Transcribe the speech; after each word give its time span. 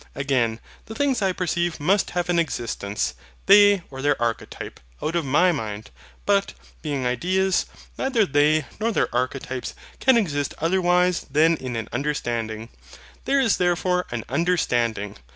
Again, 0.15 0.59
the 0.87 0.95
things 0.95 1.21
I 1.21 1.31
perceive 1.31 1.79
must 1.79 2.09
have 2.17 2.27
an 2.27 2.39
existence, 2.39 3.13
they 3.45 3.83
or 3.91 4.01
their 4.01 4.19
archetypes, 4.19 4.81
out 4.99 5.15
of 5.15 5.23
MY 5.25 5.51
mind: 5.51 5.91
but, 6.25 6.55
being 6.81 7.05
ideas, 7.05 7.67
neither 7.99 8.25
they 8.25 8.65
nor 8.79 8.91
their 8.91 9.13
archetypes 9.13 9.75
can 9.99 10.17
exist 10.17 10.55
otherwise 10.57 11.27
than 11.29 11.55
in 11.57 11.75
an 11.75 11.87
understanding; 11.93 12.69
there 13.25 13.39
is 13.39 13.57
therefore 13.57 14.07
an 14.09 14.23
UNDERSTANDING. 14.27 15.17